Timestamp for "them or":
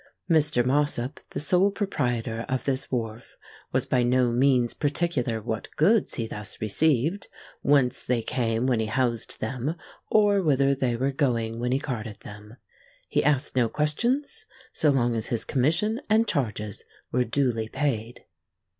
9.39-10.41